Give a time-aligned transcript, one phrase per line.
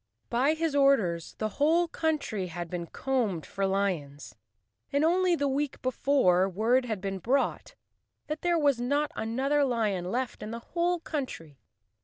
[0.31, 4.33] By his orders the whole country had been combed for lions
[4.91, 7.75] and only the week before word had been brought
[8.25, 11.59] that there was not another lion left in the whole country.